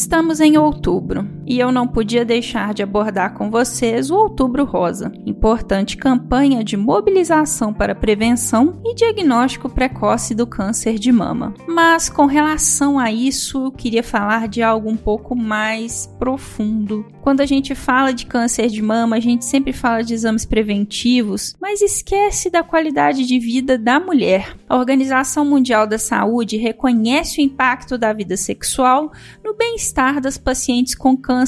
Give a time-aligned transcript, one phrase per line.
[0.00, 5.10] Estamos em outubro e eu não podia deixar de abordar com vocês o Outubro Rosa,
[5.26, 11.52] importante campanha de mobilização para prevenção e diagnóstico precoce do câncer de mama.
[11.66, 17.04] Mas com relação a isso, eu queria falar de algo um pouco mais profundo.
[17.20, 21.56] Quando a gente fala de câncer de mama, a gente sempre fala de exames preventivos,
[21.60, 24.56] mas esquece da qualidade de vida da mulher.
[24.68, 29.10] A Organização Mundial da Saúde reconhece o impacto da vida sexual
[29.44, 31.39] no bem-estar das pacientes com câncer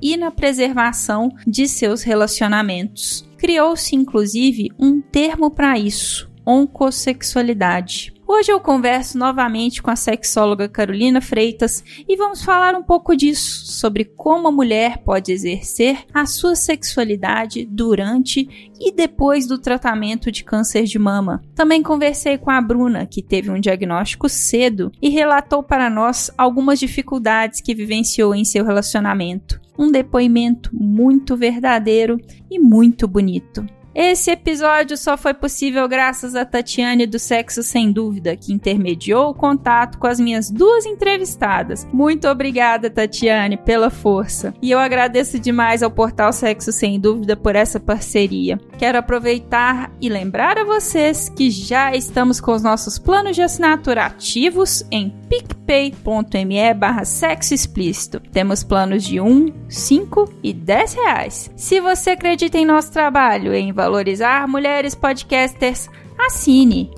[0.00, 3.28] e na preservação de seus relacionamentos.
[3.36, 8.12] Criou-se inclusive um termo para isso: oncossexualidade.
[8.26, 13.72] Hoje eu converso novamente com a sexóloga Carolina Freitas e vamos falar um pouco disso,
[13.72, 20.44] sobre como a mulher pode exercer a sua sexualidade durante e depois do tratamento de
[20.44, 21.42] câncer de mama.
[21.54, 26.78] Também conversei com a Bruna, que teve um diagnóstico cedo e relatou para nós algumas
[26.78, 29.60] dificuldades que vivenciou em seu relacionamento.
[29.76, 32.18] Um depoimento muito verdadeiro
[32.50, 33.66] e muito bonito.
[33.94, 39.34] Esse episódio só foi possível graças a Tatiane do Sexo Sem Dúvida, que intermediou o
[39.34, 41.86] contato com as minhas duas entrevistadas.
[41.92, 44.54] Muito obrigada, Tatiane, pela força.
[44.62, 48.58] E eu agradeço demais ao portal Sexo Sem Dúvida por essa parceria.
[48.78, 54.06] Quero aproveitar e lembrar a vocês que já estamos com os nossos planos de assinatura
[54.06, 58.20] ativos em picpay.me barra sexo explícito.
[58.32, 61.50] Temos planos de 1, 5 e 10 reais.
[61.56, 66.88] Se você acredita em nosso trabalho em valorizar mulheres podcasters, assine.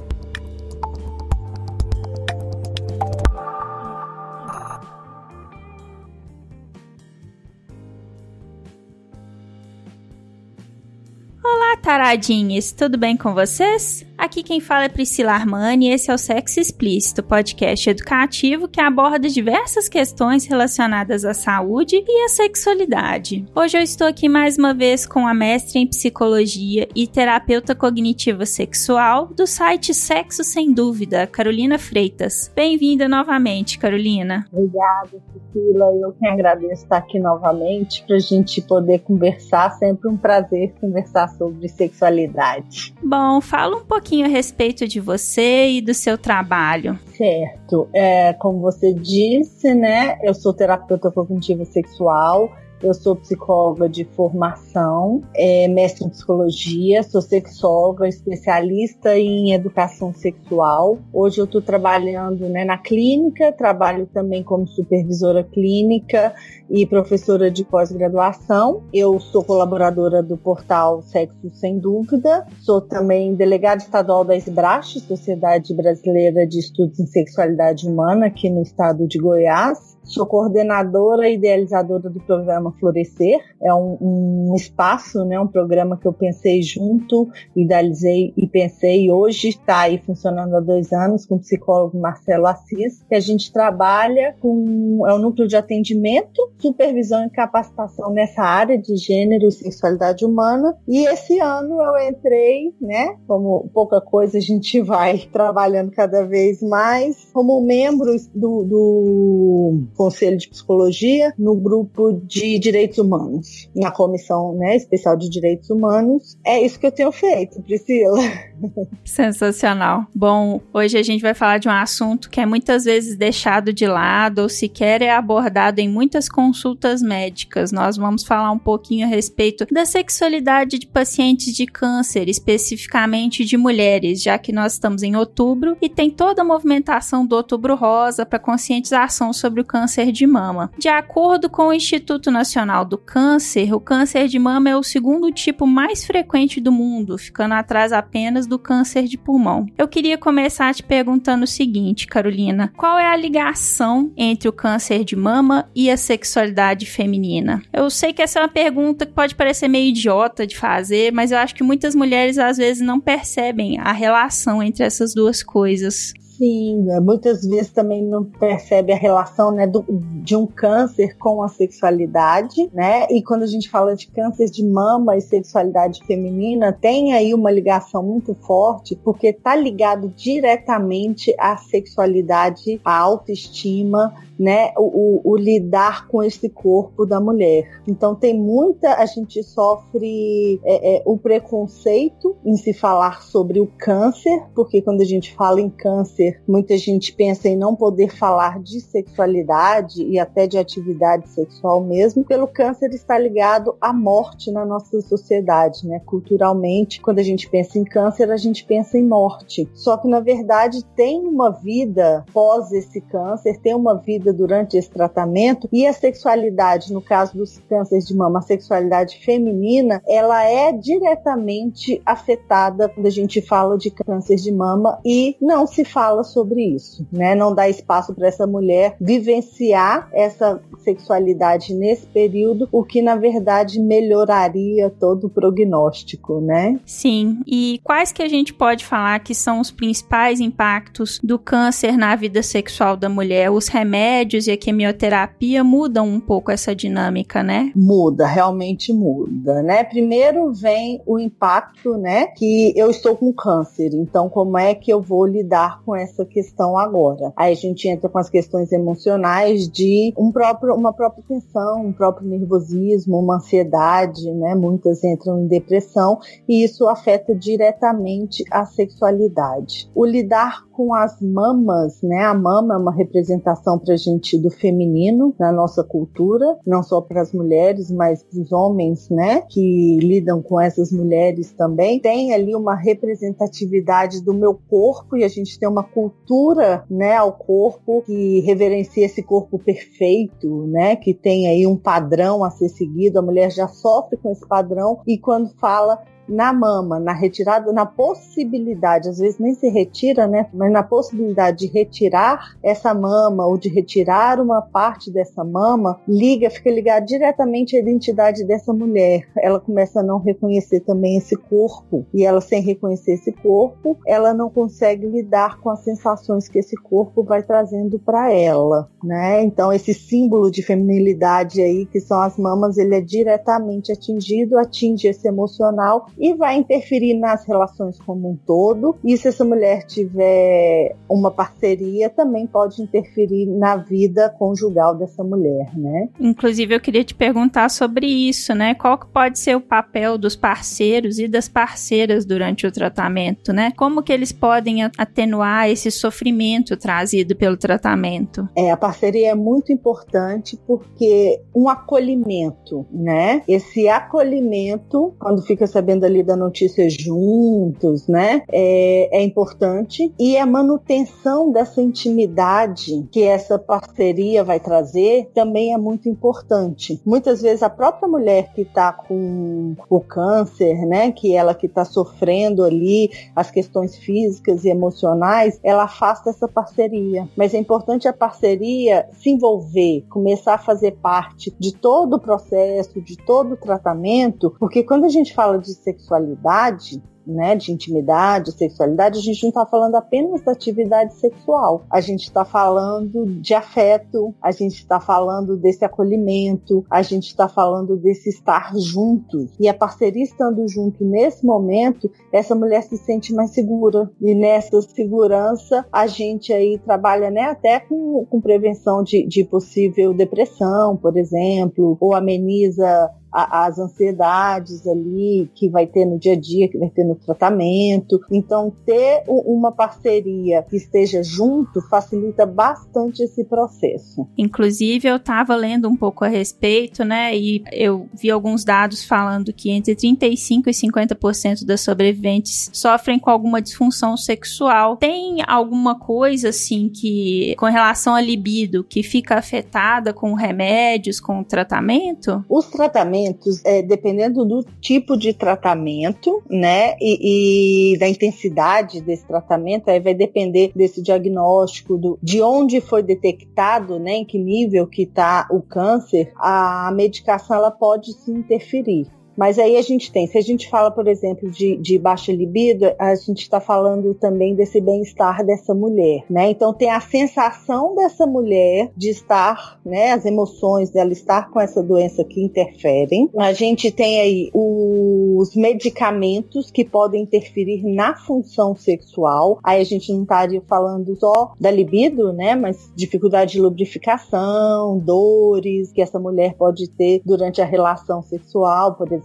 [11.43, 12.71] Olá, taradinhas!
[12.73, 14.05] Tudo bem com vocês?
[14.17, 18.81] Aqui quem fala é Priscila Armani e esse é o Sexo Explícito, podcast educativo que
[18.81, 23.45] aborda diversas questões relacionadas à saúde e à sexualidade.
[23.55, 28.47] Hoje eu estou aqui mais uma vez com a mestre em psicologia e terapeuta cognitiva
[28.47, 32.51] sexual do site Sexo Sem Dúvida, Carolina Freitas.
[32.55, 34.47] Bem-vinda novamente, Carolina.
[34.53, 35.87] Obrigada, Priscila.
[36.01, 39.71] Eu que agradeço estar aqui novamente para a gente poder conversar.
[39.73, 42.95] Sempre um prazer conversar sobre sexualidade.
[43.03, 46.99] Bom, fala um pouquinho pouquinho a respeito de você e do seu trabalho.
[47.17, 47.89] Certo.
[47.95, 50.19] É, como você disse, né?
[50.23, 52.53] Eu sou terapeuta cognitiva sexual.
[52.85, 60.99] Eu sou psicóloga de formação, é, mestre em psicologia, sou sexóloga, especialista em educação sexual.
[61.11, 66.35] Hoje eu estou trabalhando né, na clínica, trabalho também como supervisora clínica
[66.69, 68.83] e professora de pós-graduação.
[68.93, 72.47] Eu sou colaboradora do portal Sexo Sem Dúvida.
[72.61, 78.61] Sou também delegada estadual da SBRASH, Sociedade Brasileira de Estudos em Sexualidade Humana, aqui no
[78.61, 79.94] estado de Goiás.
[80.05, 83.41] Sou coordenadora e idealizadora do programa Florescer.
[83.61, 89.11] É um, um, espaço, né, um programa que eu pensei junto, idealizei e pensei.
[89.11, 93.51] Hoje está aí funcionando há dois anos com o psicólogo Marcelo Assis, que a gente
[93.51, 99.53] trabalha com é um núcleo de atendimento, supervisão e capacitação nessa área de gênero e
[99.53, 100.77] sexualidade humana.
[100.87, 106.63] E esse ano eu entrei, né, como pouca coisa a gente vai trabalhando cada vez
[106.63, 114.55] mais, como membro do, do Conselho de Psicologia no grupo de Direitos Humanos, na Comissão
[114.55, 116.37] né, Especial de Direitos Humanos.
[116.45, 118.19] É isso que eu tenho feito, Priscila.
[119.05, 120.07] Sensacional.
[120.15, 123.87] Bom, hoje a gente vai falar de um assunto que é muitas vezes deixado de
[123.87, 127.71] lado ou sequer é abordado em muitas consultas médicas.
[127.73, 133.57] Nós vamos falar um pouquinho a respeito da sexualidade de pacientes de câncer, especificamente de
[133.57, 138.27] mulheres, já que nós estamos em outubro e tem toda a movimentação do Outubro Rosa
[138.27, 140.71] para conscientização sobre o câncer de mama.
[140.79, 145.31] De acordo com o Instituto Nacional do Câncer, o câncer de mama é o segundo
[145.31, 149.67] tipo mais frequente do mundo, ficando atrás apenas do câncer de pulmão.
[149.77, 155.05] Eu queria começar te perguntando o seguinte, Carolina: qual é a ligação entre o câncer
[155.05, 157.63] de mama e a sexualidade feminina?
[157.73, 161.31] Eu sei que essa é uma pergunta que pode parecer meio idiota de fazer, mas
[161.31, 166.15] eu acho que muitas mulheres às vezes não percebem a relação entre essas duas coisas.
[166.37, 171.43] Sim, é, muitas vezes também não percebe a relação né, do, de um câncer com
[171.43, 173.07] a sexualidade, né?
[173.09, 177.53] E quando a gente fala de câncer de mama e sexualidade feminina, tem aí uma
[177.53, 185.37] ligação muito forte, porque está ligado diretamente à sexualidade, à autoestima, né, o, o, o,
[185.37, 187.83] lidar com esse corpo da mulher.
[187.87, 193.67] Então tem muita, a gente sofre é, é, o preconceito em se falar sobre o
[193.79, 198.61] câncer, porque quando a gente fala em câncer, muita gente pensa em não poder falar
[198.61, 204.65] de sexualidade e até de atividade sexual mesmo, pelo câncer está ligado à morte na
[204.65, 206.01] nossa sociedade, né?
[206.05, 209.69] Culturalmente, quando a gente pensa em câncer, a gente pensa em morte.
[209.75, 214.91] Só que na verdade tem uma vida pós esse câncer, tem uma vida durante esse
[214.91, 220.73] tratamento e a sexualidade, no caso dos cânceres de mama, a sexualidade feminina, ela é
[220.73, 226.63] diretamente afetada quando a gente fala de câncer de mama e não se fala sobre
[226.63, 227.35] isso, né?
[227.35, 233.81] Não dá espaço para essa mulher vivenciar essa sexualidade nesse período, o que na verdade
[233.81, 236.79] melhoraria todo o prognóstico, né?
[236.85, 237.41] Sim.
[237.47, 242.15] E quais que a gente pode falar que são os principais impactos do câncer na
[242.15, 243.51] vida sexual da mulher?
[243.51, 247.73] Os remédios remédios e a quimioterapia mudam um pouco essa dinâmica, né?
[247.75, 249.85] Muda, realmente muda, né?
[249.85, 252.27] Primeiro vem o impacto, né?
[252.29, 256.79] Que eu estou com câncer, então como é que eu vou lidar com essa questão
[256.79, 257.33] agora?
[257.37, 261.93] Aí a gente entra com as questões emocionais de um próprio, uma própria tensão, um
[261.93, 264.55] próprio nervosismo, uma ansiedade, né?
[264.55, 266.19] Muitas entram em depressão
[266.49, 269.91] e isso afeta diretamente a sexualidade.
[269.95, 272.25] O lidar com as mamas, né?
[272.25, 277.01] A mama é uma representação para a gente do feminino na nossa cultura, não só
[277.01, 279.43] para as mulheres, mas para os homens, né?
[279.49, 282.01] Que lidam com essas mulheres também.
[282.01, 287.17] Tem ali uma representatividade do meu corpo e a gente tem uma cultura, né?
[287.17, 290.97] Ao corpo que reverencia esse corpo perfeito, né?
[290.97, 293.19] Que tem aí um padrão a ser seguido.
[293.19, 297.87] A mulher já sofre com esse padrão e quando fala na mama, na retirada, na
[297.87, 300.47] possibilidade, às vezes nem se retira, né?
[300.53, 306.51] Mas na possibilidade de retirar essa mama ou de retirar uma parte dessa mama, liga,
[306.51, 309.27] fica ligado diretamente à identidade dessa mulher.
[309.37, 314.33] Ela começa a não reconhecer também esse corpo e ela sem reconhecer esse corpo, ela
[314.33, 319.43] não consegue lidar com as sensações que esse corpo vai trazendo para ela, né?
[319.43, 325.09] Então esse símbolo de feminilidade aí que são as mamas, ele é diretamente atingido, atinge
[325.09, 328.97] esse emocional e vai interferir nas relações como um todo.
[329.05, 335.77] E se essa mulher tiver uma parceria, também pode interferir na vida conjugal dessa mulher,
[335.77, 336.09] né?
[336.21, 338.75] Inclusive, eu queria te perguntar sobre isso, né?
[338.75, 343.73] Qual que pode ser o papel dos parceiros e das parceiras durante o tratamento, né?
[343.77, 348.49] Como que eles podem atenuar esse sofrimento trazido pelo tratamento?
[348.57, 353.43] É, a parceria é muito importante porque um acolhimento, né?
[353.49, 358.43] Esse acolhimento, quando fica sabendo ali da notícia juntos, né?
[358.51, 360.13] É, é importante.
[360.19, 367.01] E a manutenção dessa intimidade que essa parceria vai trazer também é muito importante.
[367.05, 371.13] Muitas vezes a própria mulher que está com o câncer, né?
[371.13, 377.29] Que ela que está sofrendo ali as questões físicas e emocionais, ela afasta essa parceria.
[377.37, 383.01] Mas é importante a parceria se envolver, começar a fazer parte de todo o processo,
[383.01, 389.19] de todo o tratamento, porque quando a gente fala de sexualidade, né, de intimidade, sexualidade,
[389.19, 391.85] a gente não está falando apenas da atividade sexual.
[391.91, 397.49] A gente está falando de afeto, a gente está falando desse acolhimento, a gente está
[397.49, 399.51] falando desse estar juntos.
[399.59, 404.11] E a parceria estando junto nesse momento, essa mulher se sente mais segura.
[404.21, 410.13] E nessa segurança, a gente aí trabalha né, até com, com prevenção de, de possível
[410.13, 416.41] depressão, por exemplo, ou ameniza a, as ansiedades ali que vai ter no dia a
[416.41, 418.21] dia, que vai ter no tratamento.
[418.31, 424.27] Então, ter uma parceria que esteja junto facilita bastante esse processo.
[424.39, 427.37] Inclusive, eu estava lendo um pouco a respeito, né?
[427.37, 433.31] E eu vi alguns dados falando que entre 35 e 50% das sobreviventes sofrem com
[433.31, 434.97] alguma disfunção sexual.
[434.99, 441.43] Tem alguma coisa assim que, com relação à libido, que fica afetada com remédios, com
[441.43, 442.45] tratamento?
[442.49, 449.27] Os tratamentos tratamentos, é, dependendo do tipo de tratamento, né, e, e, da intensidade desse
[449.27, 454.87] tratamento, aí vai depender desse diagnóstico, do, de onde foi detectado, né, em que nível
[454.87, 460.27] que está o câncer, a medicação ela pode se interferir Mas aí a gente tem,
[460.27, 464.55] se a gente fala, por exemplo, de, de baixa libido, a gente está falando também
[464.55, 466.51] desse bem-estar dessa mulher, né?
[466.51, 470.13] Então tem a sensação dessa mulher de estar, né?
[470.13, 473.29] As emoções dela estar com essa doença que interferem.
[473.39, 479.59] A gente tem aí os medicamentos que podem interferir na função sexual.
[479.63, 482.55] Aí a gente não estaria falando só da libido, né?
[482.55, 489.11] Mas dificuldade de lubrificação, dores que essa mulher pode ter durante a relação sexual, por
[489.13, 489.24] exemplo,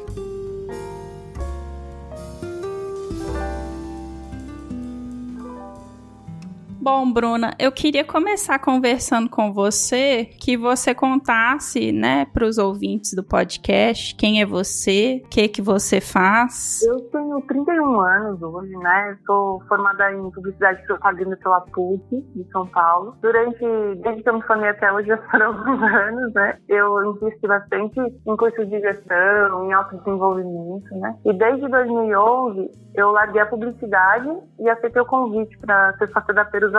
[6.92, 13.14] Bom, Bruna, eu queria começar conversando com você, que você contasse, né, para os ouvintes
[13.14, 16.82] do podcast, quem é você, o que que você faz.
[16.82, 19.16] Eu tenho 31 anos hoje, né?
[19.24, 23.14] Sou formada em publicidade e propaganda pela PUC de São Paulo.
[23.22, 23.64] Durante,
[24.02, 26.58] desde que eu me formei até hoje, já foram alguns anos, né?
[26.68, 31.16] Eu invisti bastante em cursos de gestão, em autodesenvolvimento, né?
[31.24, 34.28] E desde 2011 eu larguei a publicidade
[34.60, 36.34] e aceitei o convite para ser sócia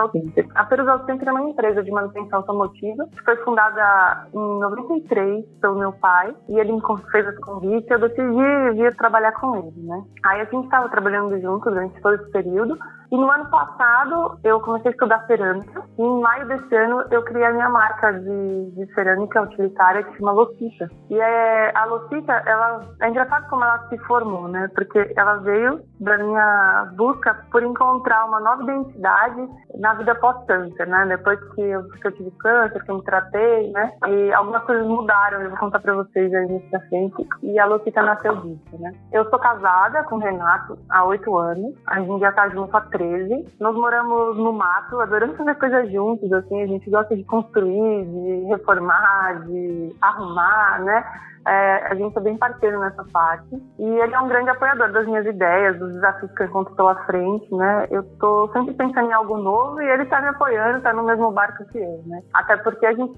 [0.08, 0.46] Perus Center.
[0.54, 5.78] A Perusal Center é uma empresa de manutenção automotiva que foi fundada em 93 pelo
[5.78, 10.02] meu pai e ele me fez esse convite eu decidi vir trabalhar com ele, né?
[10.24, 12.78] Aí a gente estava trabalhando junto durante todo esse período
[13.10, 17.22] e no ano passado eu comecei a estudar cerâmica e em maio desse ano eu
[17.22, 20.88] criei a minha marca de, de cerâmica utilitária que se chama Locita.
[21.10, 24.68] E é, a Locita, ela, é engraçado como ela se formou, né?
[24.74, 31.06] Porque ela veio da minha busca por encontrar uma nova identidade na vida pós-câncer, né?
[31.06, 33.92] Depois que eu, que eu, tive câncer, que eu me tratei, né?
[34.06, 37.28] E algumas coisas mudaram, eu vou contar pra vocês aí nesse pra frente.
[37.42, 38.92] E a Locita nasceu disso, né?
[39.12, 41.74] Eu sou casada com o Renato há oito anos.
[41.86, 43.46] A gente já tá junto há 13.
[43.58, 46.60] Nós moramos no mato, adoramos fazer coisas juntos, assim.
[46.60, 51.04] A gente gosta de construir, de reformar, de arrumar, né?
[51.46, 53.56] É, a gente é bem parceiro nessa parte.
[53.78, 56.94] E ele é um grande apoiador das minhas ideias, dos desafios que eu encontro pela
[57.06, 57.86] frente, né?
[57.90, 61.30] Eu tô sempre pensando em algo novo e ele tá me apoiando, tá no mesmo
[61.30, 62.20] barco que eu, né?
[62.34, 63.16] Até porque a gente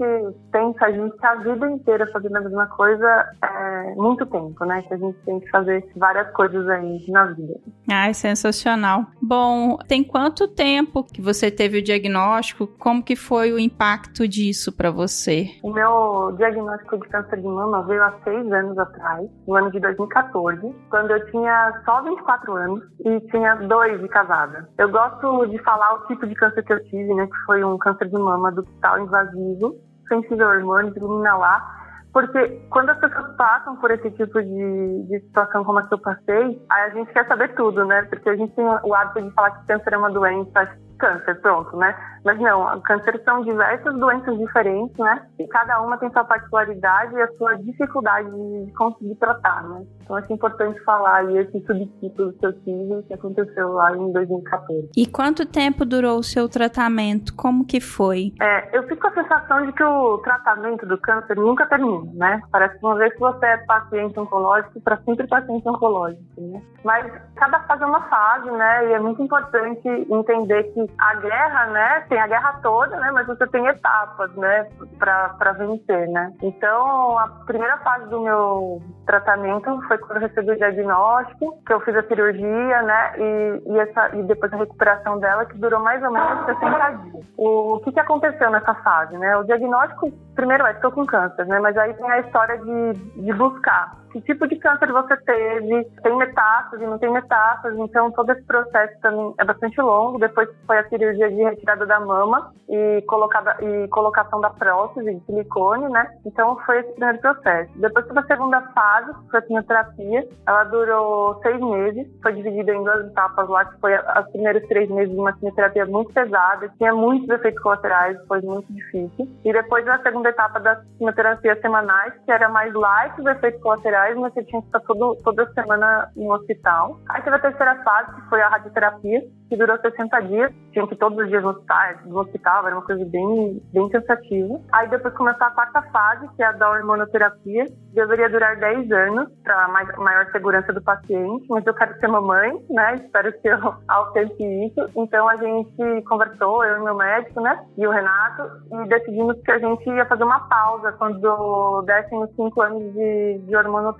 [0.51, 4.83] pensa, a gente a vida inteira fazendo a mesma coisa é, muito tempo, né?
[4.83, 7.55] Que a gente tem que fazer várias coisas aí na vida.
[7.91, 9.07] Ai, sensacional.
[9.21, 12.67] Bom, tem quanto tempo que você teve o diagnóstico?
[12.67, 15.47] Como que foi o impacto disso para você?
[15.63, 19.81] O meu diagnóstico de câncer de mama veio há seis anos atrás, no ano de
[19.81, 24.69] 2014, quando eu tinha só 24 anos e tinha dois de casada.
[24.79, 27.79] Eu gosto de falar o tipo de câncer que eu tive, né, que foi um
[27.79, 29.75] câncer de mama ductal invasivo,
[30.09, 35.21] sensível a hormônios, ilumina lá, porque quando as pessoas passam por esse tipo de, de
[35.21, 38.03] situação como a que eu passei, a gente quer saber tudo, né?
[38.03, 41.77] Porque a gente tem o hábito de falar que câncer é uma doença câncer, pronto,
[41.77, 41.97] né?
[42.25, 45.27] Mas não, câncer são diversas doenças diferentes, né?
[45.41, 49.85] E cada uma tem sua particularidade e a sua dificuldade de conseguir tratar, né?
[50.03, 54.91] Então acho importante falar aí esse subtítulo que eu tive que aconteceu lá em 2014.
[54.97, 57.35] E quanto tempo durou o seu tratamento?
[57.35, 58.33] Como que foi?
[58.41, 62.41] É, eu fico com a sensação de que o tratamento do câncer nunca termina, né?
[62.53, 66.63] Parece que uma vez que você é paciente oncológico, para sempre paciente oncológico, né?
[66.85, 68.91] Mas cada fase é uma fase, né?
[68.91, 73.27] E é muito importante entender que a guerra, né, tem a guerra toda, né, mas
[73.27, 76.33] você tem etapas, né, para vencer, né.
[76.43, 81.81] Então, a primeira fase do meu tratamento foi quando eu recebi o diagnóstico, que eu
[81.81, 86.03] fiz a cirurgia, né, e, e, essa, e depois a recuperação dela, que durou mais
[86.03, 87.25] ou menos 60 dias.
[87.37, 89.37] O, o que, que aconteceu nessa fase, né?
[89.37, 93.33] O diagnóstico, primeiro é, estou com câncer, né, mas aí tem a história de, de
[93.33, 98.43] buscar que tipo de câncer você teve, tem metástase, não tem metástase, então todo esse
[98.45, 100.19] processo também é bastante longo.
[100.19, 105.25] Depois foi a cirurgia de retirada da mama e, colocada, e colocação da prótese de
[105.25, 106.07] silicone, né?
[106.27, 107.71] Então foi esse primeiro processo.
[107.77, 112.75] Depois teve a segunda fase, que foi a quimioterapia, ela durou seis meses, foi dividida
[112.75, 116.69] em duas etapas lá, que foi os primeiros três meses de uma quimioterapia muito pesada,
[116.77, 119.29] tinha muitos efeitos colaterais, foi muito difícil.
[119.45, 124.02] E depois a segunda etapa das quimioterapias semanais, que era mais light os efeitos colaterais
[124.03, 126.99] mas você tinha que estar todo, toda semana no hospital.
[127.09, 130.53] Aí teve a terceira fase, que foi a radioterapia, que durou 60 dias.
[130.73, 134.61] Tinha que todos os dias hospital, no hospital era uma coisa bem, bem cansativa.
[134.73, 137.67] Aí depois começou a quarta fase, que é a da hormonoterapia.
[137.93, 142.97] Deveria durar 10 anos, para maior segurança do paciente, mas eu quero ser mamãe, né?
[142.97, 144.91] Espero que eu alcance isso.
[144.97, 147.63] Então a gente conversou, eu e meu médico, né?
[147.77, 152.35] E o Renato, e decidimos que a gente ia fazer uma pausa quando dessem os
[152.35, 153.92] 5 anos de, de hormonoterapia.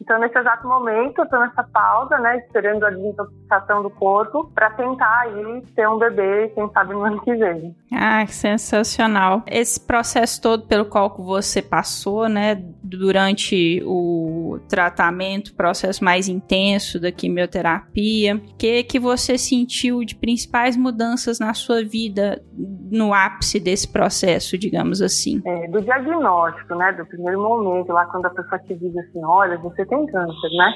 [0.00, 2.38] Então, nesse exato momento, eu tô nessa pausa, né?
[2.38, 7.20] Esperando a desintoxicação do corpo para tentar aí ter um bebê, quem sabe no ano
[7.22, 7.74] que vem.
[7.92, 9.42] Ah, que sensacional.
[9.46, 12.54] Esse processo todo pelo qual você passou, né?
[12.82, 20.76] Durante o tratamento, processo mais intenso da quimioterapia, o que que você sentiu de principais
[20.76, 22.42] mudanças na sua vida
[22.90, 25.40] no ápice desse processo, digamos assim?
[25.44, 29.56] É, do diagnóstico, né, do primeiro momento, lá quando a pessoa te diz assim, olha,
[29.58, 30.72] você tem câncer, né,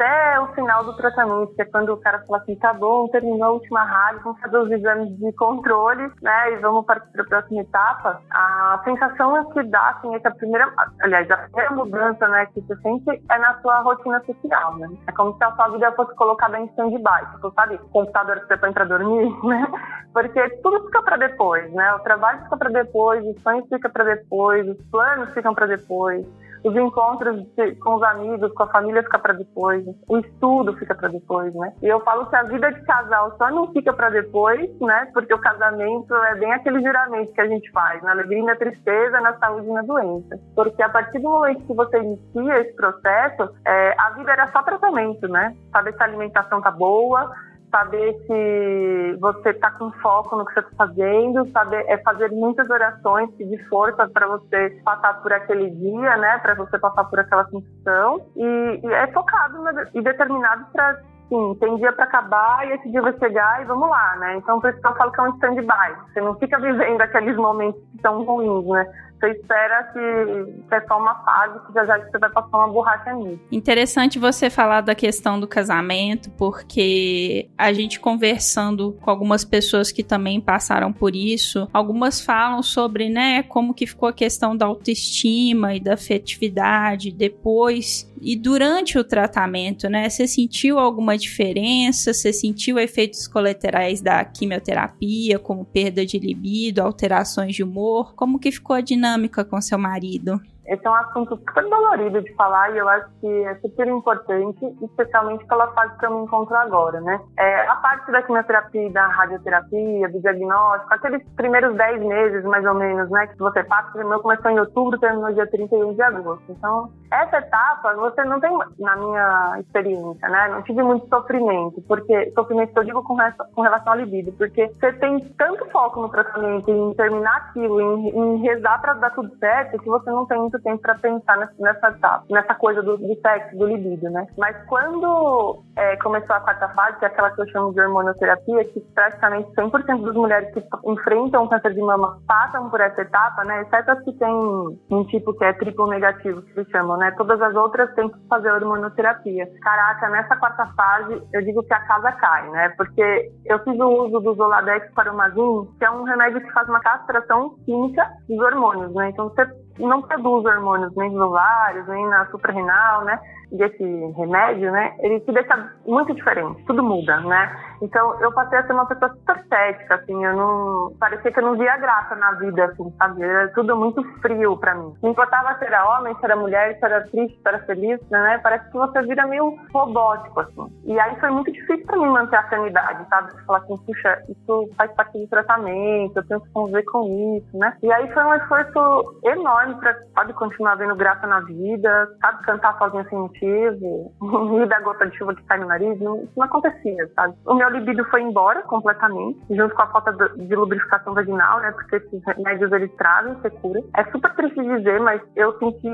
[0.00, 3.44] até o final do tratamento, que é quando o cara fala assim, tá bom, terminou
[3.44, 7.26] a última rádio, vamos fazer os exames de controle, né, e vamos partir para a
[7.26, 11.70] próxima etapa, a sensação é que dá, assim, é que a primeira, aliás, a primeira
[11.72, 15.52] mudança, né, que você sente é na sua rotina social, né, é como se a
[15.52, 19.66] sua vida fosse colocada em stand-by, tipo, sabe, computador que você põe para dormir, né,
[20.14, 24.04] porque tudo fica para depois, né, o trabalho fica para depois, os sonhos ficam para
[24.04, 26.26] depois, os planos ficam para depois,
[26.64, 30.94] os encontros de, com os amigos, com a família fica para depois, o estudo fica
[30.94, 31.72] para depois, né?
[31.82, 35.08] E eu falo que a vida de casal só não fica para depois, né?
[35.12, 38.56] Porque o casamento é bem aquele juramento que a gente faz, na alegria e na
[38.56, 40.38] tristeza, na saúde e na doença.
[40.54, 44.62] Porque a partir do momento que você inicia esse processo, é, a vida era só
[44.62, 45.54] tratamento, né?
[45.72, 47.30] Saber se a alimentação tá boa,
[47.70, 52.68] saber se você está com foco no que você está fazendo, saber é fazer muitas
[52.68, 57.44] orações, pedir força para você passar por aquele dia, né, para você passar por aquela
[57.46, 59.58] função e, e é focado
[59.94, 63.88] e determinado para sim, tem dia para acabar e esse dia vai chegar e vamos
[63.88, 64.36] lá, né?
[64.36, 66.12] Então, por isso que eu falo que é um stand-by.
[66.12, 69.09] Você não fica vivendo aqueles momentos que são ruins, né?
[69.20, 72.68] Você espera que, que é só uma fase, que já já você vai passar uma
[72.68, 73.38] borracha nisso.
[73.52, 80.02] Interessante você falar da questão do casamento, porque a gente conversando com algumas pessoas que
[80.02, 85.74] também passaram por isso, algumas falam sobre, né, como que ficou a questão da autoestima
[85.74, 90.06] e da afetividade depois e durante o tratamento, né?
[90.08, 92.12] Você sentiu alguma diferença?
[92.12, 98.14] Você sentiu efeitos colaterais da quimioterapia, como perda de libido, alterações de humor?
[98.14, 99.09] Como que ficou a dinâmica
[99.44, 100.40] com seu marido?
[100.70, 104.64] Esse é um assunto super dolorido de falar e eu acho que é super importante,
[104.80, 107.20] especialmente pela fase que eu me encontro agora, né?
[107.36, 112.74] É, a parte da quimioterapia, da radioterapia, do diagnóstico, aqueles primeiros 10 meses, mais ou
[112.74, 116.44] menos, né, que você passa, o meu começou em outubro, terminou dia 31 de agosto.
[116.48, 122.30] Então, essa etapa, você não tem, na minha experiência, né, não tive muito sofrimento, porque,
[122.30, 123.16] sofrimento eu digo com,
[123.56, 128.08] com relação ao libido, porque você tem tanto foco no tratamento, em terminar aquilo, em,
[128.08, 131.88] em rezar para dar tudo certo, que você não tem muito tempo para pensar nessa
[131.88, 134.26] etapa, nessa coisa do, do, sexo, do libido, né?
[134.36, 135.62] Mas quando
[136.02, 140.04] começou a quarta fase, que é aquela que eu chamo de hormonoterapia, que praticamente 100%
[140.04, 143.62] das mulheres que enfrentam câncer de mama passam por essa etapa, né?
[143.62, 147.10] Exceto as que têm um tipo que é triplo negativo, que se chamam, né?
[147.12, 149.46] Todas as outras têm que fazer hormonoterapia.
[149.62, 152.70] Caraca, nessa quarta fase, eu digo que a casa cai, né?
[152.76, 156.80] Porque eu fiz o uso do Zoladex Paromazin, que é um remédio que faz uma
[156.80, 159.10] castração química dos hormônios, né?
[159.10, 159.46] Então você
[159.78, 163.18] não produz hormônios nem nos ovários, nem na suprarrenal, né?
[163.52, 163.84] Desse
[164.16, 167.69] remédio, né, ele te deixa muito diferente, tudo muda, né?
[167.82, 170.92] Então eu passei a ser uma pessoa super cética, assim, eu não.
[170.98, 173.22] parecia que eu não via graça na vida, assim, sabe?
[173.22, 174.94] Era tudo muito frio para mim.
[175.02, 178.38] Não importava se era homem, se era mulher, se era triste, se era feliz, né?
[178.42, 180.66] Parece que você vira meio robótico, assim.
[180.84, 183.32] E aí foi muito difícil para mim manter a sanidade, sabe?
[183.46, 187.76] Falar assim, puxa, isso faz parte do tratamento, eu tenho que conviver com isso, né?
[187.82, 192.76] E aí foi um esforço enorme pra, sabe, continuar vendo graça na vida, sabe, cantar
[192.78, 194.12] sozinha sem motivo
[194.62, 197.34] e da gota de chuva que sai no nariz, não, isso não acontecia, sabe?
[197.46, 201.72] O meu libido foi embora completamente, junto com a falta de lubrificação vaginal, né?
[201.72, 203.80] Porque esses remédios eles trazem secura.
[203.96, 205.88] É super triste dizer, mas eu senti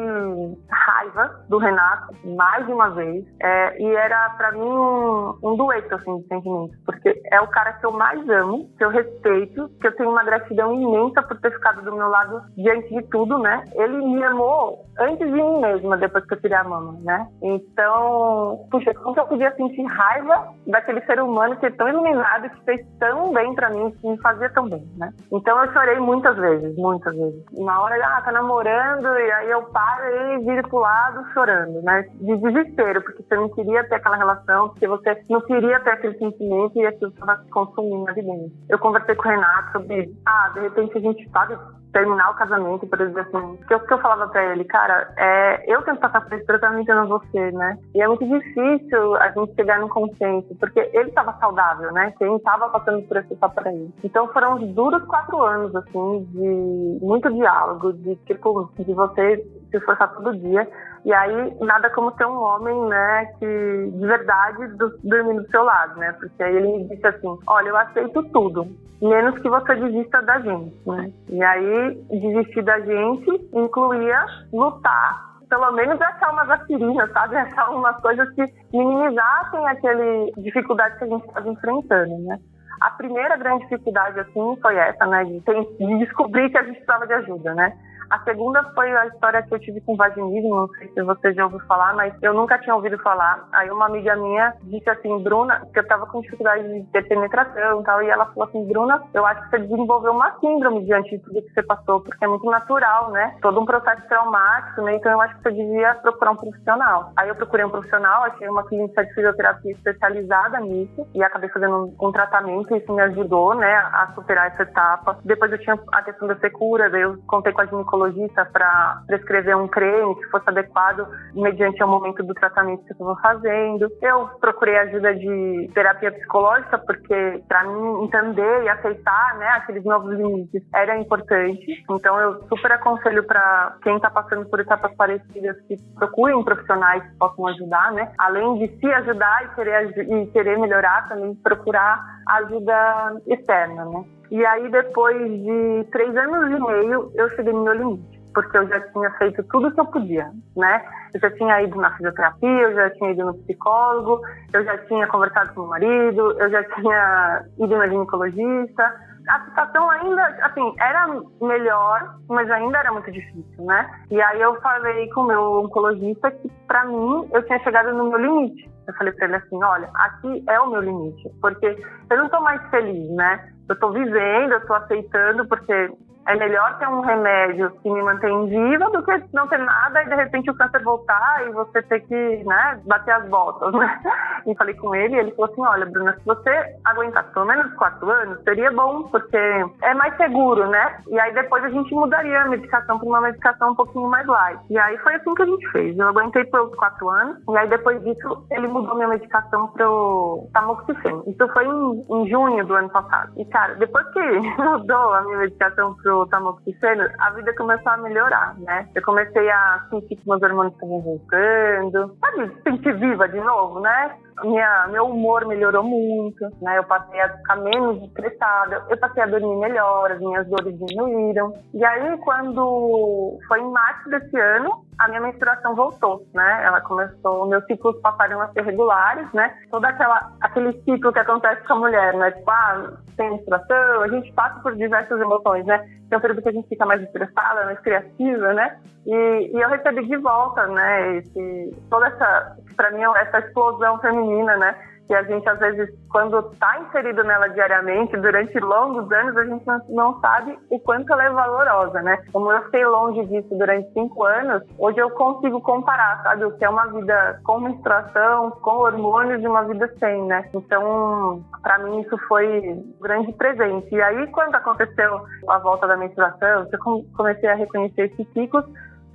[0.71, 5.95] raiva do Renato mais de uma vez, é, e era para mim um, um dueto,
[5.95, 9.87] assim, de sentimentos, porque é o cara que eu mais amo, que eu respeito, que
[9.87, 13.65] eu tenho uma gratidão imensa por ter ficado do meu lado diante de tudo, né?
[13.75, 17.27] Ele me amou antes de mim mesma, depois que eu tirei a mama, né?
[17.43, 22.51] Então, puxa, como que eu podia sentir raiva daquele ser humano que é tão iluminado,
[22.51, 25.13] que fez tão bem para mim, que me fazia tão bem, né?
[25.33, 27.45] Então eu chorei muitas vezes, muitas vezes.
[27.53, 32.03] Uma hora, ah, tá namorando, e aí eu paro e viro pro lado chorando, né?
[32.15, 36.19] De desespero, porque você não queria ter aquela relação, porque você não queria ter aquele
[36.19, 38.53] sentimento e aquilo estava consumindo ali dentro.
[38.69, 41.57] Eu conversei com o Renato sobre, ah, de repente a gente sabe
[41.97, 45.65] terminar o casamento, por exemplo, assim, que eu, que eu falava pra ele, cara, é,
[45.67, 47.79] eu tento passar por esse tratamento não você, né?
[47.95, 52.13] E é muito difícil a gente chegar num consenso, porque ele estava saudável, né?
[52.19, 53.91] Quem estava passando por esse papo para ele.
[54.05, 59.39] Então foram duros quatro anos, assim, de muito diálogo, de tipo, de você
[59.71, 60.69] se esforçar todo dia
[61.07, 65.63] e aí, nada como ter um homem, né, que de verdade do, dormindo do seu
[65.63, 66.13] lado, né?
[66.19, 68.67] Porque aí ele me disse assim: olha, eu aceito tudo,
[69.01, 71.13] menos que você desista da gente, né?
[71.29, 77.37] E aí, desistir da gente incluía lutar pelo menos achar umas aspirinas, sabe?
[77.39, 78.43] Achar umas coisas que
[78.73, 82.37] minimizassem aquele dificuldade que a gente estava enfrentando, né?
[82.81, 85.23] A primeira grande dificuldade, assim, foi essa, né?
[85.23, 87.73] De, de descobrir que a gente precisava de ajuda, né?
[88.11, 91.45] A segunda foi a história que eu tive com vaginismo, não sei se você já
[91.45, 93.47] ouviu falar, mas eu nunca tinha ouvido falar.
[93.53, 97.81] Aí uma amiga minha disse assim, Bruna, que eu tava com dificuldade de ter penetração
[97.81, 101.11] e tal, e ela falou assim, Bruna, eu acho que você desenvolveu uma síndrome diante
[101.11, 103.37] de tudo que você passou, porque é muito natural, né?
[103.43, 104.95] Todo um processo traumático, né?
[104.95, 107.13] Então eu acho que você devia procurar um profissional.
[107.17, 111.97] Aí eu procurei um profissional, achei uma clínica de fisioterapia especializada nisso, e acabei fazendo
[112.01, 115.19] um, um tratamento, e isso me ajudou, né, a superar essa etapa.
[115.25, 119.03] Depois eu tinha a questão da secura, daí eu contei com a ginecologia ginecologista para
[119.07, 123.91] prescrever um creme que fosse adequado mediante o momento do tratamento que eu estava fazendo.
[124.03, 130.15] Eu procurei ajuda de terapia psicológica porque para mim entender e aceitar, né, aqueles novos
[130.17, 131.85] limites era importante.
[131.91, 137.19] Então eu super aconselho para quem está passando por etapas parecidas que procurem profissionais que
[137.19, 138.13] possam ajudar, né?
[138.19, 144.05] Além de se ajudar e querer e querer melhorar, também procurar ajuda externa, né?
[144.31, 148.67] E aí, depois de três anos e meio, eu cheguei no meu limite, porque eu
[148.69, 150.85] já tinha feito tudo o que eu podia, né?
[151.15, 154.21] Eu já tinha ido na fisioterapia, eu já tinha ido no psicólogo,
[154.53, 159.16] eu já tinha conversado com o marido, eu já tinha ido na ginecologista.
[159.29, 161.09] A situação ainda, assim, era
[161.41, 163.91] melhor, mas ainda era muito difícil, né?
[164.11, 168.09] E aí eu falei com o meu oncologista que, para mim, eu tinha chegado no
[168.09, 168.71] meu limite.
[168.87, 171.77] Eu falei para ele assim, olha, aqui é o meu limite, porque
[172.09, 173.53] eu não tô mais feliz, né?
[173.69, 175.91] eu estou vivendo, eu estou aceitando, porque
[176.27, 180.09] é melhor ter um remédio que me mantém viva do que não ter nada e
[180.09, 184.01] de repente o câncer voltar e você ter que, né, bater as botas, né?
[184.47, 187.73] E falei com ele e ele falou assim, olha, Bruna, se você aguentar pelo menos
[187.75, 189.37] quatro anos, seria bom, porque
[189.83, 190.99] é mais seguro, né?
[191.09, 194.61] E aí depois a gente mudaria a medicação para uma medicação um pouquinho mais light.
[194.71, 195.99] E aí foi assim que a gente fez.
[195.99, 201.25] Eu aguentei pelos quatro anos e aí depois disso ele mudou minha medicação pro tamoxifeno.
[201.27, 203.33] Isso foi em, em junho do ano passado.
[203.37, 204.21] E cara, depois que
[204.63, 208.89] mudou a minha medicação pro do tamoxifeno, a vida começou a melhorar, né?
[208.95, 214.17] Eu comecei a sentir que meus hormônios estavam voltando, sabe, sentir viva de novo, né?
[214.45, 216.79] Minha, meu humor melhorou muito, né?
[216.79, 221.55] Eu passei a ficar menos estressada, eu passei a dormir melhor, as minhas dores diminuíram.
[221.73, 226.65] E aí, quando foi em março desse ano, a minha menstruação voltou, né?
[226.65, 229.55] Ela começou, meus ciclos passaram a ser regulares, né?
[229.71, 232.31] Todo aquela, aquele ciclo que acontece com a mulher, né?
[232.33, 235.79] Tipo, ah, tem menstruação, a gente passa por diversas emoções, né?
[236.09, 238.79] Tem um período que a gente fica mais estressada, mais criativa, né?
[239.07, 241.19] E, e eu recebi de volta, né?
[241.19, 244.26] Esse, toda essa, para mim, essa explosão feminina,
[244.57, 244.77] né?
[245.07, 249.65] que a gente às vezes, quando está inserido nela diariamente, durante longos anos, a gente
[249.89, 252.19] não, sabe o quanto ela é valorosa, né?
[252.33, 256.65] Como eu fiquei longe disso durante cinco anos, hoje eu consigo comparar, sabe, o que
[256.65, 260.49] é uma vida com menstruação, com hormônios e uma vida sem, né?
[260.53, 263.95] Então, para mim isso foi um grande presente.
[263.95, 268.65] E aí, quando aconteceu a volta da menstruação, eu comecei a reconhecer esses ciclos,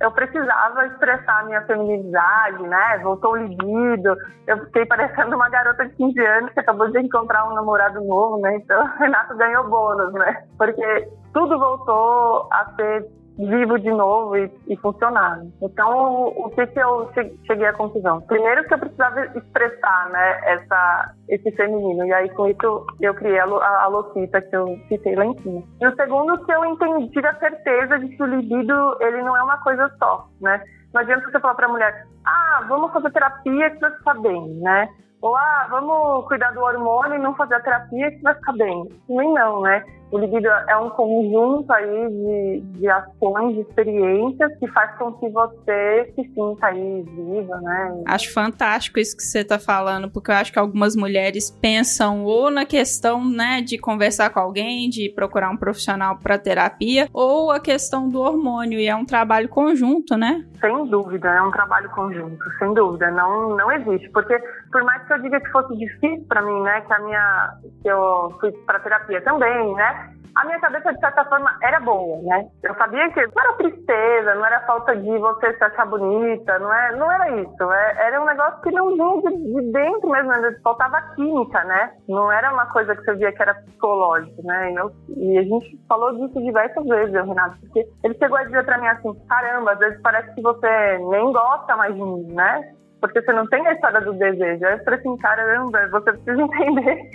[0.02, 2.98] eu precisava expressar minha feminilidade, né?
[3.04, 4.16] Voltou o libido.
[4.48, 8.36] Eu fiquei parecendo uma garota de 15 anos que acabou de encontrar um namorado novo,
[8.38, 8.56] né?
[8.56, 10.42] Então, Renato ganhou bônus, né?
[10.58, 13.06] Porque tudo voltou a ser
[13.38, 15.42] vivo de novo e, e funcionar.
[15.60, 17.10] Então, o, que, que eu
[17.46, 18.20] cheguei à conclusão?
[18.22, 22.04] Primeiro que eu precisava expressar, né, essa, esse feminino.
[22.04, 25.62] E aí, com isso, eu criei a, a, a que eu citei lá em cima.
[25.80, 29.36] E o segundo que eu entendi, tive a certeza de que o libido, ele não
[29.36, 30.62] é uma coisa só, né?
[30.92, 34.88] Não adianta você falar pra mulher, ah, vamos fazer terapia que vai ficar bem, né?
[35.22, 38.88] Ou, ah, vamos cuidar do hormônio e não fazer a terapia que vai ficar bem.
[39.08, 39.82] Nem não, né?
[40.12, 45.26] O libido é um conjunto aí de, de ações, de experiências que faz com que
[45.30, 48.02] você se sinta aí viva, né?
[48.06, 52.50] Acho fantástico isso que você está falando, porque eu acho que algumas mulheres pensam ou
[52.50, 57.58] na questão, né, de conversar com alguém, de procurar um profissional para terapia, ou a
[57.58, 60.44] questão do hormônio, e é um trabalho conjunto, né?
[60.60, 64.38] Sem dúvida, é um trabalho conjunto, sem dúvida, não, não existe, porque
[64.70, 67.88] por mais que eu diga que fosse difícil para mim, né, que a minha, que
[67.88, 70.01] eu fui para terapia também, né,
[70.34, 72.48] a minha cabeça, de certa forma, era boa, né?
[72.62, 76.72] Eu sabia que não era tristeza, não era falta de você se achar bonita, não,
[76.72, 77.72] é, não era isso.
[77.72, 81.92] É, era um negócio que não vinha de, de dentro mesmo, faltava química, né?
[82.08, 84.72] Não era uma coisa que você via que era psicológico, né?
[84.72, 88.44] E, eu, e a gente falou disso diversas vezes, eu, Renato, porque ele chegou a
[88.44, 92.32] dizer pra mim assim, caramba, às vezes parece que você nem gosta mais de mim,
[92.32, 92.72] né?
[93.02, 94.64] Porque você não tem a história do desejo.
[94.64, 97.10] Aí eu falei assim, caramba, você precisa entender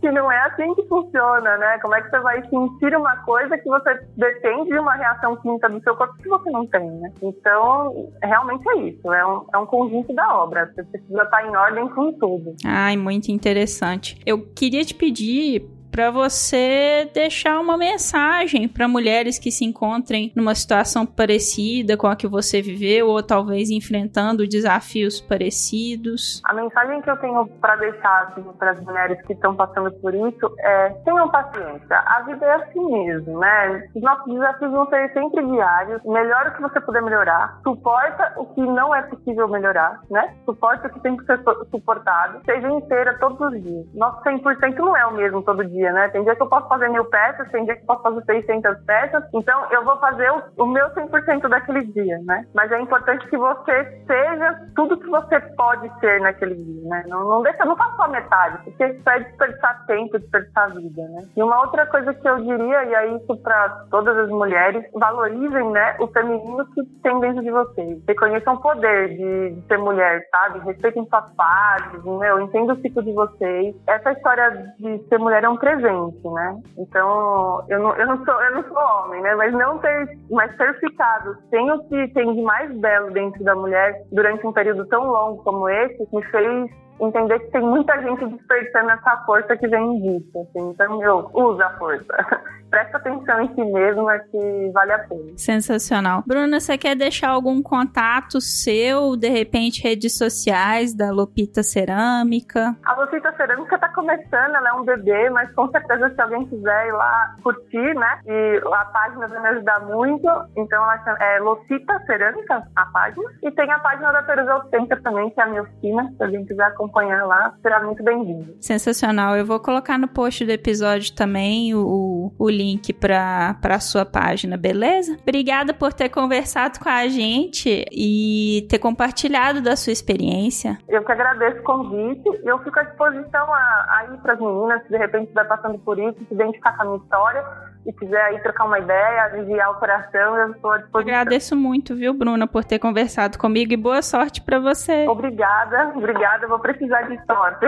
[0.00, 1.78] que não é assim que funciona, né?
[1.78, 5.70] Como é que você vai sentir uma coisa que você depende de uma reação química
[5.70, 7.12] do seu corpo que você não tem, né?
[7.22, 10.66] Então, realmente é isso, é um, é um conjunto da obra.
[10.74, 12.56] Você precisa estar em ordem com tudo.
[12.66, 14.20] Ai, muito interessante.
[14.26, 20.54] Eu queria te pedir para você deixar uma mensagem para mulheres que se encontrem numa
[20.54, 26.40] situação parecida com a que você viveu ou talvez enfrentando desafios parecidos.
[26.44, 30.14] A mensagem que eu tenho para deixar assim, para as mulheres que estão passando por
[30.14, 31.98] isso é tenham paciência.
[31.98, 33.88] A vida é assim mesmo, né?
[33.94, 36.02] Os nossos desafios vão ser sempre diários.
[36.04, 37.58] Melhora o que você puder melhorar.
[37.62, 40.34] Suporta o que não é possível melhorar, né?
[40.44, 42.40] Suporta o que tem que ser suportado.
[42.44, 43.86] Seja inteira todos os dias.
[43.94, 46.08] Nosso 100% não é o mesmo todo dia dia, né?
[46.08, 48.84] Tem dia que eu posso fazer mil peças, tem dia que eu posso fazer 600
[48.84, 52.44] peças, então eu vou fazer o, o meu 100% daquele dia, né?
[52.54, 57.04] Mas é importante que você seja tudo que você pode ser naquele dia, né?
[57.06, 61.22] Não, não deixa, não faça só metade, porque isso é desperdiçar tempo, desperdiçar vida, né?
[61.36, 65.70] E uma outra coisa que eu diria, e é isso para todas as mulheres, valorizem,
[65.70, 67.98] né, o feminino que tem dentro de vocês.
[68.06, 70.60] Reconheçam o poder de, de ser mulher, sabe?
[70.60, 73.74] Respeitem suas fases, meu, entenda o ciclo de vocês.
[73.86, 76.60] Essa história de ser mulher é um presente, né?
[76.78, 79.34] Então, eu não, eu não sou eu não sou homem, né?
[79.34, 83.54] Mas não ter, mas ter ficado sem o que tem de mais belo dentro da
[83.54, 88.26] mulher durante um período tão longo como esse me fez entender que tem muita gente
[88.26, 90.38] desperdiçando essa força que vem disso.
[90.38, 90.70] Assim.
[90.70, 92.42] Então, eu uso a força.
[92.70, 95.32] Presta atenção em si mesmo, é que vale a pena.
[95.36, 96.22] Sensacional.
[96.26, 102.76] Bruna, você quer deixar algum contato seu, de repente, redes sociais da Lopita Cerâmica?
[102.84, 106.88] A Lopita Cerâmica está começando, ela é um bebê, mas com certeza se alguém quiser
[106.88, 108.20] ir lá curtir, né?
[108.26, 110.28] E a página vai me ajudar muito.
[110.56, 113.24] Então, ela é Lopita Cerâmica, a página.
[113.42, 116.12] E tem a página da Terusa Center também, que é a minha oficina.
[116.16, 118.56] Se alguém quiser acompanhar acompanhar lá, será muito bem-vindo.
[118.60, 119.36] Sensacional.
[119.36, 124.56] Eu vou colocar no post do episódio também o, o link para a sua página,
[124.56, 125.16] beleza?
[125.22, 130.78] Obrigada por ter conversado com a gente e ter compartilhado da sua experiência.
[130.88, 133.46] Eu que agradeço o convite e eu fico à disposição
[133.88, 136.84] aí para as meninas, se de repente estiver passando por isso, se identificar com a
[136.84, 137.44] minha história
[137.86, 141.00] e quiser aí trocar uma ideia, aliviar o coração, eu estou à disposição.
[141.00, 145.06] Agradeço muito, viu, Bruna, por ter conversado comigo e boa sorte para você.
[145.08, 146.46] Obrigada, obrigada.
[146.46, 147.66] Vou precisar de sorte.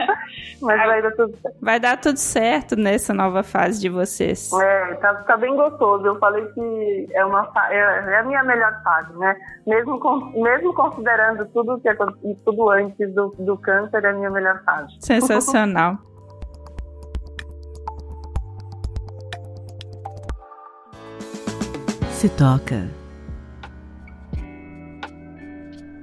[0.62, 1.56] Mas vai dar tudo certo.
[1.60, 3.90] Vai dar tudo certo nessa nova fase de
[4.20, 4.52] vocês.
[4.52, 6.06] É, tá, tá bem gostoso.
[6.06, 9.34] Eu falei que é, uma, é, é a minha melhor fase, né?
[9.66, 11.94] Mesmo, com, mesmo considerando tudo que é,
[12.44, 14.94] tudo antes do, do câncer, é a minha melhor fase.
[15.00, 15.96] Sensacional.
[22.10, 22.86] Se toca.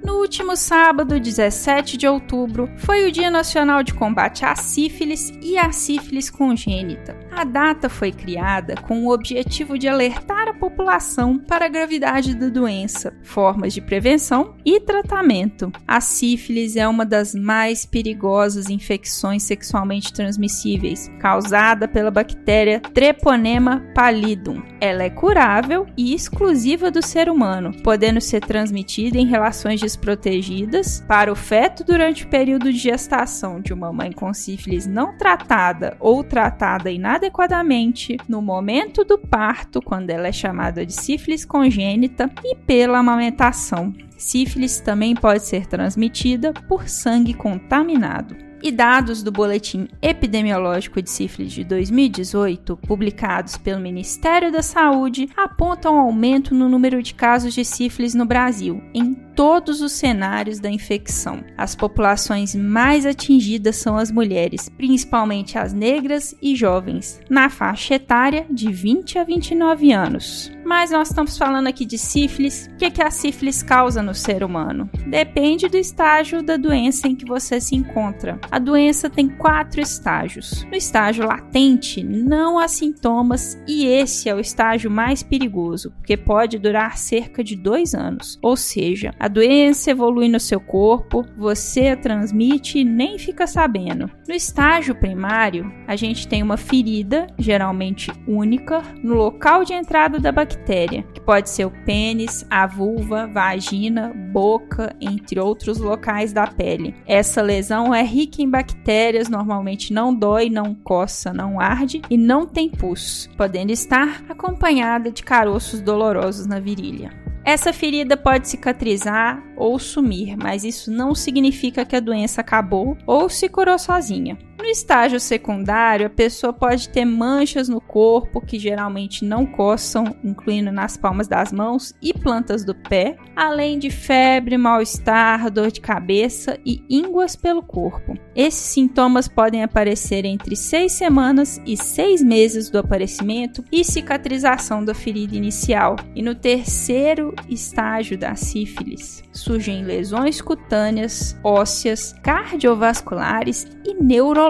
[0.03, 5.59] No último sábado, 17 de outubro, foi o Dia Nacional de Combate à Sífilis e
[5.59, 7.26] à Sífilis Congênita.
[7.37, 12.49] A data foi criada com o objetivo de alertar a população para a gravidade da
[12.49, 15.71] doença, formas de prevenção e tratamento.
[15.87, 24.63] A sífilis é uma das mais perigosas infecções sexualmente transmissíveis, causada pela bactéria Treponema pallidum.
[24.81, 31.31] Ela é curável e exclusiva do ser humano, podendo ser transmitida em relações desprotegidas para
[31.31, 36.23] o feto durante o período de gestação de uma mãe com sífilis não tratada ou
[36.23, 42.55] tratada inadequadamente adequadamente no momento do parto, quando ela é chamada de sífilis congênita, e
[42.55, 43.93] pela amamentação.
[44.17, 48.46] Sífilis também pode ser transmitida por sangue contaminado.
[48.61, 55.99] E dados do Boletim Epidemiológico de Sífilis de 2018, publicados pelo Ministério da Saúde, apontam
[55.99, 61.43] aumento no número de casos de sífilis no Brasil, em todos os cenários da infecção.
[61.55, 68.47] As populações mais atingidas são as mulheres, principalmente as negras e jovens, na faixa etária
[68.49, 70.51] de 20 a 29 anos.
[70.65, 72.67] Mas nós estamos falando aqui de sífilis.
[72.73, 74.89] O que, é que a sífilis causa no ser humano?
[75.07, 78.39] Depende do estágio da doença em que você se encontra.
[78.49, 80.63] A doença tem quatro estágios.
[80.63, 86.57] No estágio latente, não há sintomas e esse é o estágio mais perigoso, porque pode
[86.57, 88.39] durar cerca de dois anos.
[88.41, 94.09] Ou seja, a doença evolui no seu corpo, você a transmite e nem fica sabendo.
[94.27, 100.31] No estágio primário, a gente tem uma ferida, geralmente única, no local de entrada da
[100.31, 106.95] bactéria, que pode ser o pênis, a vulva, vagina, boca, entre outros locais da pele.
[107.05, 112.45] Essa lesão é rica em bactérias, normalmente não dói, não coça, não arde e não
[112.45, 117.11] tem pus, podendo estar acompanhada de caroços dolorosos na virilha.
[117.47, 123.29] Essa ferida pode cicatrizar ou sumir, mas isso não significa que a doença acabou ou
[123.29, 124.37] se curou sozinha.
[124.57, 130.71] No estágio secundário, a pessoa pode ter manchas no corpo que geralmente não coçam, incluindo
[130.71, 136.59] nas palmas das mãos e plantas do pé, além de febre, mal-estar, dor de cabeça
[136.65, 138.17] e ínguas pelo corpo.
[138.35, 144.95] Esses sintomas podem aparecer entre seis semanas e seis meses do aparecimento e cicatrização da
[144.95, 145.95] ferida inicial.
[146.15, 154.46] E no terceiro estágio da sífilis, surgem lesões cutâneas, ósseas, cardiovasculares e neurológicas.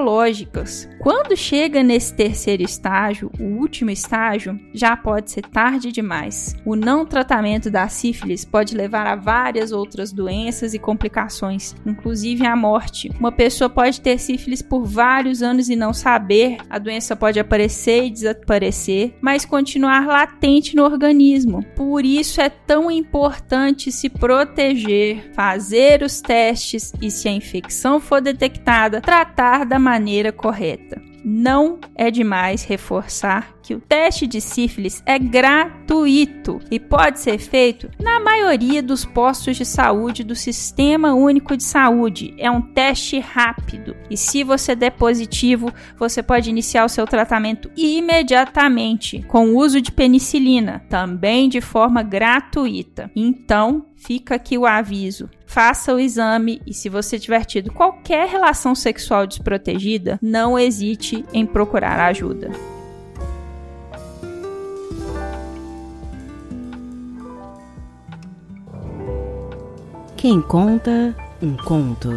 [1.00, 6.56] Quando chega nesse terceiro estágio, o último estágio, já pode ser tarde demais.
[6.66, 12.56] O não tratamento da sífilis pode levar a várias outras doenças e complicações, inclusive a
[12.56, 13.10] morte.
[13.20, 18.06] Uma pessoa pode ter sífilis por vários anos e não saber, a doença pode aparecer
[18.06, 21.64] e desaparecer, mas continuar latente no organismo.
[21.76, 28.20] Por isso é tão importante se proteger, fazer os testes e, se a infecção for
[28.20, 31.02] detectada, tratar da maneira correta.
[31.24, 37.90] Não é demais reforçar que o teste de sífilis é gratuito e pode ser feito
[38.00, 42.34] na maioria dos postos de saúde do Sistema Único de Saúde.
[42.38, 47.70] É um teste rápido e se você der positivo, você pode iniciar o seu tratamento
[47.76, 53.10] imediatamente com o uso de penicilina, também de forma gratuita.
[53.16, 55.30] Então, fica aqui o aviso.
[55.48, 61.46] Faça o exame e se você tiver tido qualquer relação sexual desprotegida, não hesite em
[61.46, 62.52] procurar ajuda.
[70.18, 72.10] Quem conta um conto.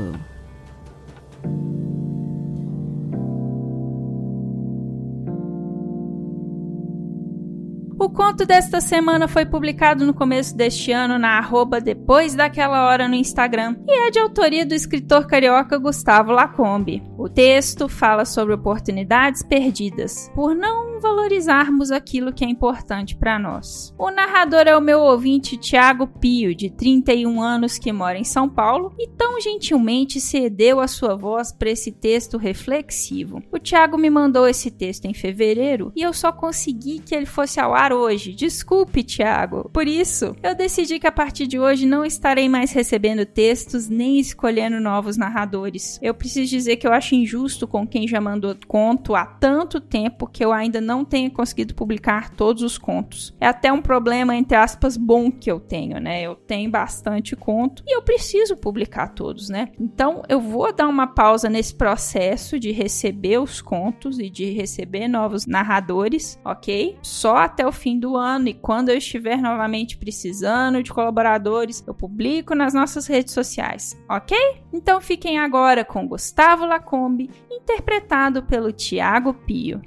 [8.01, 13.07] O conto desta semana foi publicado no começo deste ano na arroba depois daquela hora
[13.07, 17.03] no Instagram e é de autoria do escritor carioca Gustavo Lacombe.
[17.18, 23.94] O texto fala sobre oportunidades perdidas por não valorizarmos aquilo que é importante para nós.
[23.98, 28.48] O narrador é o meu ouvinte Tiago Pio, de 31 anos, que mora em São
[28.48, 33.42] Paulo e tão gentilmente cedeu a sua voz para esse texto reflexivo.
[33.51, 37.59] O Tiago me mandou esse texto em fevereiro e eu só consegui que ele fosse
[37.59, 38.32] ao ar hoje.
[38.32, 39.68] Desculpe, Tiago.
[39.72, 44.18] Por isso, eu decidi que a partir de hoje não estarei mais recebendo textos nem
[44.18, 45.99] escolhendo novos narradores.
[46.03, 50.26] Eu preciso dizer que eu acho injusto com quem já mandou conto há tanto tempo
[50.26, 53.34] que eu ainda não tenha conseguido publicar todos os contos.
[53.41, 56.22] É até um problema, entre aspas, bom que eu tenho, né?
[56.22, 59.68] Eu tenho bastante conto e eu preciso publicar todos, né?
[59.78, 65.09] Então eu vou dar uma pausa nesse processo de receber os contos e de receber
[65.09, 66.99] novos narradores, ok?
[67.03, 71.94] Só até o fim do ano e quando eu estiver novamente precisando de colaboradores, eu
[71.94, 74.36] publico nas nossas redes sociais, ok?
[74.70, 79.80] Então fiquem agora com Gustavo Lacombe, interpretado pelo Tiago Pio.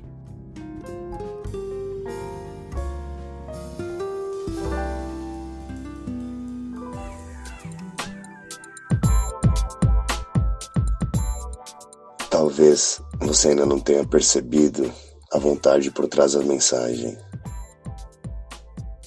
[12.27, 14.91] Talvez você ainda não tenha percebido
[15.31, 17.15] a vontade por trás da mensagem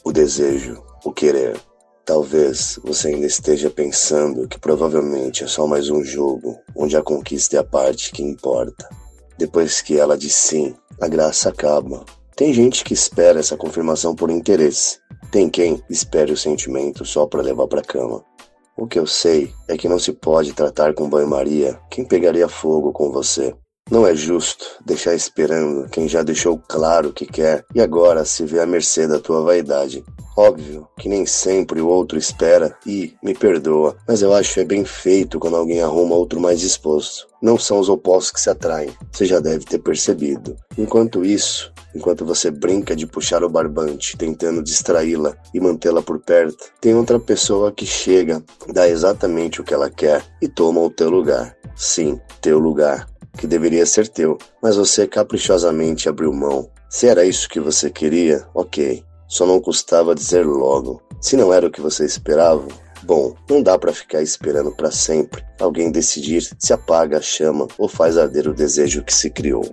[0.06, 1.60] o desejo, o querer.
[2.04, 7.56] Talvez você ainda esteja pensando que provavelmente é só mais um jogo onde a conquista
[7.56, 8.88] é a parte que importa.
[9.36, 12.04] Depois que ela diz sim, a graça acaba.
[12.36, 15.00] Tem gente que espera essa confirmação por interesse.
[15.32, 18.24] Tem quem espere o sentimento só para levar para cama.
[18.78, 22.92] O que eu sei é que não se pode tratar com banho-maria quem pegaria fogo
[22.92, 23.56] com você.
[23.88, 28.44] Não é justo deixar esperando quem já deixou claro o que quer e agora se
[28.44, 30.04] vê à mercê da tua vaidade.
[30.36, 34.84] Óbvio que nem sempre o outro espera e me perdoa, mas eu acho é bem
[34.84, 37.28] feito quando alguém arruma outro mais disposto.
[37.40, 40.56] Não são os opostos que se atraem, você já deve ter percebido.
[40.76, 46.72] Enquanto isso, enquanto você brinca de puxar o barbante, tentando distraí-la e mantê-la por perto,
[46.80, 51.08] tem outra pessoa que chega, dá exatamente o que ela quer e toma o teu
[51.08, 51.56] lugar.
[51.76, 53.06] Sim, teu lugar,
[53.36, 56.70] que deveria ser teu, mas você caprichosamente abriu mão.
[56.88, 59.04] Se era isso que você queria, ok.
[59.28, 61.02] Só não custava dizer logo.
[61.20, 62.66] Se não era o que você esperava,
[63.02, 67.88] bom, não dá para ficar esperando para sempre alguém decidir se apaga a chama ou
[67.88, 69.64] faz arder o desejo que se criou.